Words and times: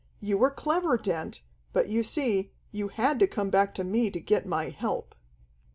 You 0.19 0.39
were 0.39 0.49
clever, 0.49 0.97
Dent, 0.97 1.43
but 1.73 1.87
you 1.87 2.01
see, 2.01 2.51
you 2.71 2.87
had 2.87 3.19
to 3.19 3.27
come 3.27 3.51
back 3.51 3.75
to 3.75 3.83
me 3.83 4.09
to 4.09 4.19
get 4.19 4.47
my 4.47 4.69
help." 4.69 5.13